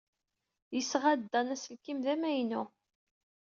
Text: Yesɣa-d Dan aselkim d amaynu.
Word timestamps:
Yesɣa-d 0.75 1.23
Dan 1.31 1.53
aselkim 1.55 1.99
d 2.05 2.07
amaynu. 2.13 2.63